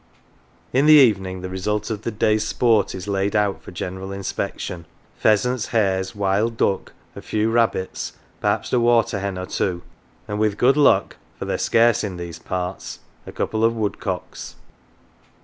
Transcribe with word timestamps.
In 0.73 0.87
the 0.87 0.95
evening 0.95 1.41
the 1.41 1.47
result 1.49 1.91
of 1.91 2.01
the 2.01 2.09
day's 2.09 2.43
sport 2.47 2.95
is 2.95 3.07
laid 3.07 3.35
out 3.35 3.61
for 3.61 3.69
general 3.69 4.11
inspection, 4.11 4.85
pheasants, 5.19 5.67
hares, 5.67 6.15
wild 6.15 6.57
duck, 6.57 6.93
a 7.15 7.21
few 7.21 7.51
rabbits, 7.51 8.13
perhaps 8.39 8.73
a 8.73 8.79
water 8.79 9.19
hen 9.19 9.37
or 9.37 9.45
two, 9.45 9.83
and 10.27 10.39
with 10.39 10.57
good 10.57 10.75
luck, 10.75 11.17
for 11.37 11.45
they 11.45 11.53
are 11.53 11.57
scarce 11.59 12.03
in 12.03 12.17
these 12.17 12.39
parts 12.39 13.01
a 13.27 13.31
couple 13.31 13.63
of 13.63 13.75
woodcocks. 13.75 14.55